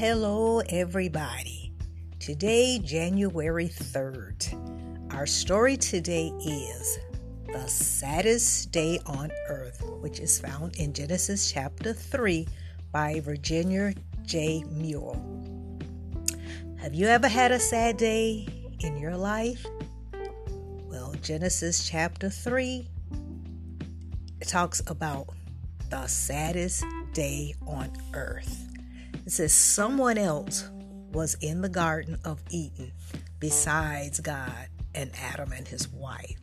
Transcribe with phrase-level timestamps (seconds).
[0.00, 1.74] hello, everybody.
[2.18, 6.98] Today, January 3rd, our story today is
[7.52, 12.48] The Saddest Day on Earth, which is found in Genesis chapter 3
[12.90, 13.92] by Virginia
[14.24, 14.64] J.
[14.70, 15.12] Muir.
[16.78, 18.48] Have you ever had a sad day
[18.78, 19.66] in your life?
[20.88, 22.88] Well, Genesis chapter 3
[24.46, 25.28] talks about
[25.90, 28.69] the saddest day on earth.
[29.30, 30.68] It says someone else
[31.12, 32.90] was in the Garden of Eden
[33.38, 36.40] besides God and Adam and his wife.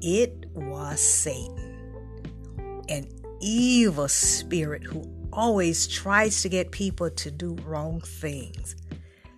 [0.00, 3.08] It was Satan, an
[3.40, 5.02] evil spirit who
[5.32, 8.76] always tries to get people to do wrong things.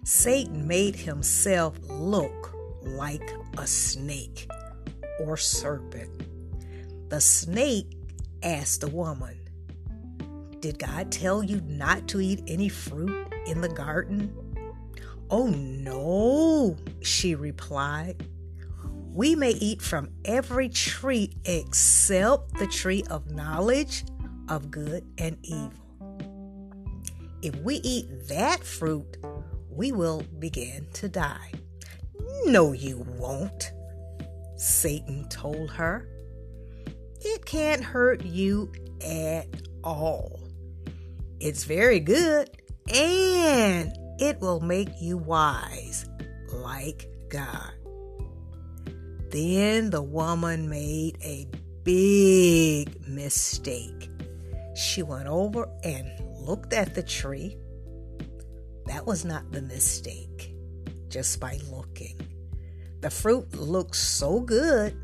[0.04, 4.46] Satan made himself look like a snake
[5.20, 7.08] or serpent.
[7.08, 7.96] The snake
[8.42, 9.45] asked the woman,
[10.60, 14.34] did God tell you not to eat any fruit in the garden?
[15.30, 18.28] Oh, no, she replied.
[19.12, 24.04] We may eat from every tree except the tree of knowledge
[24.48, 25.72] of good and evil.
[27.42, 29.16] If we eat that fruit,
[29.70, 31.52] we will begin to die.
[32.44, 33.72] No, you won't,
[34.56, 36.08] Satan told her.
[37.20, 38.70] It can't hurt you
[39.04, 39.48] at
[39.82, 40.45] all.
[41.40, 42.50] It's very good
[42.94, 46.06] and it will make you wise
[46.52, 47.72] like God.
[49.30, 51.46] Then the woman made a
[51.82, 54.10] big mistake.
[54.74, 56.08] She went over and
[56.40, 57.56] looked at the tree.
[58.86, 60.54] That was not the mistake,
[61.08, 62.20] just by looking.
[63.00, 64.96] The fruit looked so good.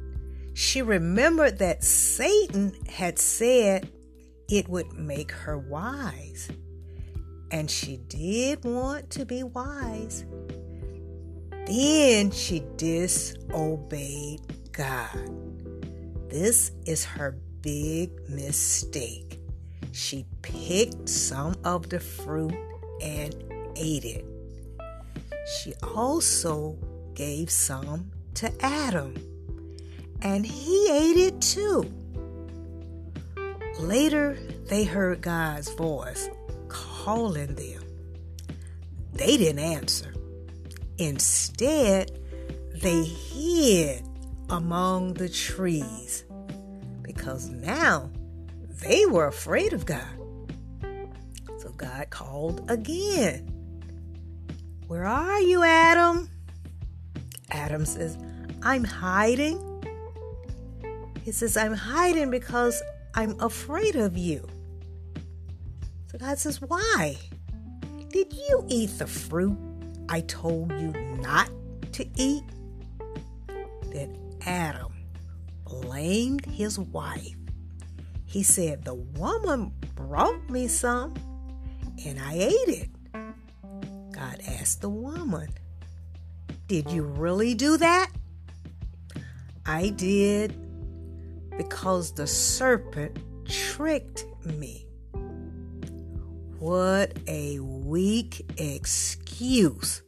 [0.55, 3.91] She remembered that Satan had said
[4.53, 6.50] it would make her wise.
[7.50, 10.26] And she did want to be wise.
[11.66, 14.41] Then she disobeyed
[14.72, 16.28] God.
[16.28, 19.41] This is her big mistake.
[19.93, 22.55] She picked some of the fruit
[23.00, 23.34] and
[23.76, 24.26] ate it.
[25.47, 26.76] She also
[27.15, 29.15] gave some to Adam,
[30.21, 31.91] and he ate it too.
[33.78, 34.38] Later,
[34.72, 36.31] they heard God's voice
[36.69, 37.83] calling them.
[39.12, 40.15] They didn't answer.
[40.97, 42.19] Instead,
[42.81, 44.03] they hid
[44.49, 46.25] among the trees
[47.03, 48.11] because now
[48.82, 50.09] they were afraid of God.
[51.59, 53.47] So God called again.
[54.87, 56.31] Where are you, Adam?
[57.50, 58.16] Adam says,
[58.62, 59.61] I'm hiding.
[61.22, 62.82] He says, I'm hiding because
[63.15, 64.49] I'm afraid of you.
[66.12, 67.17] So God says, Why?
[68.11, 69.56] Did you eat the fruit
[70.11, 70.93] I told you
[71.23, 71.50] not
[71.93, 72.45] to eat?
[73.91, 74.93] Then Adam
[75.65, 77.34] blamed his wife.
[78.27, 81.15] He said, The woman brought me some
[82.05, 82.91] and I ate it.
[84.12, 85.49] God asked the woman,
[86.69, 88.11] Did you really do that?
[89.65, 90.55] I did
[91.56, 94.87] because the serpent tricked me.
[96.62, 100.03] What a weak excuse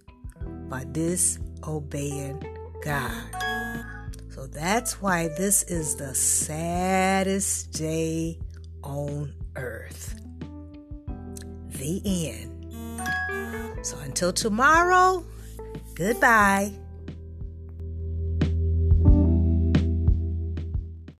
[0.68, 2.44] by disobeying
[2.80, 4.12] God.
[4.30, 8.38] So that's why this is the saddest day
[8.84, 10.14] on earth.
[11.70, 12.00] The
[12.30, 13.84] end.
[13.84, 15.24] So until tomorrow,
[15.96, 16.72] goodbye.